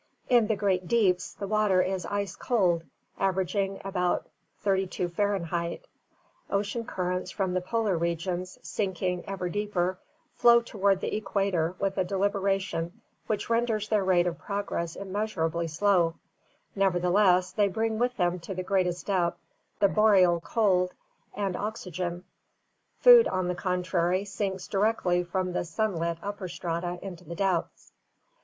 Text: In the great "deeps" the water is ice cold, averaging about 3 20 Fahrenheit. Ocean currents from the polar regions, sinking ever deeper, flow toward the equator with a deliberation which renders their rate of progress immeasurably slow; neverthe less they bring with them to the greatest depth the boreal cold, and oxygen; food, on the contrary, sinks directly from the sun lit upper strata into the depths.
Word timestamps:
In 0.29 0.47
the 0.47 0.55
great 0.55 0.87
"deeps" 0.87 1.35
the 1.35 1.45
water 1.47 1.79
is 1.79 2.07
ice 2.07 2.35
cold, 2.35 2.85
averaging 3.19 3.79
about 3.85 4.27
3 4.61 4.87
20 4.87 5.07
Fahrenheit. 5.09 5.85
Ocean 6.49 6.85
currents 6.85 7.29
from 7.29 7.53
the 7.53 7.61
polar 7.61 7.95
regions, 7.95 8.57
sinking 8.63 9.23
ever 9.27 9.47
deeper, 9.47 9.99
flow 10.33 10.59
toward 10.59 11.01
the 11.01 11.15
equator 11.15 11.75
with 11.77 11.99
a 11.99 12.03
deliberation 12.03 12.99
which 13.27 13.47
renders 13.47 13.89
their 13.89 14.03
rate 14.03 14.25
of 14.25 14.39
progress 14.39 14.95
immeasurably 14.95 15.67
slow; 15.67 16.15
neverthe 16.75 17.13
less 17.13 17.51
they 17.51 17.67
bring 17.67 17.99
with 17.99 18.17
them 18.17 18.39
to 18.39 18.55
the 18.55 18.63
greatest 18.63 19.05
depth 19.05 19.37
the 19.77 19.87
boreal 19.87 20.39
cold, 20.39 20.95
and 21.35 21.55
oxygen; 21.55 22.23
food, 22.97 23.27
on 23.27 23.47
the 23.47 23.53
contrary, 23.53 24.25
sinks 24.25 24.67
directly 24.67 25.23
from 25.23 25.53
the 25.53 25.63
sun 25.63 25.95
lit 25.95 26.17
upper 26.23 26.47
strata 26.47 26.97
into 27.03 27.23
the 27.23 27.35
depths. 27.35 27.91